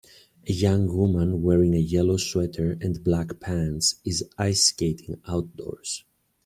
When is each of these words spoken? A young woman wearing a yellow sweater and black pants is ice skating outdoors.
A 0.47 0.51
young 0.51 0.97
woman 0.97 1.43
wearing 1.43 1.75
a 1.75 1.77
yellow 1.77 2.17
sweater 2.17 2.75
and 2.81 3.03
black 3.03 3.39
pants 3.39 3.97
is 4.03 4.27
ice 4.35 4.63
skating 4.63 5.21
outdoors. 5.27 6.05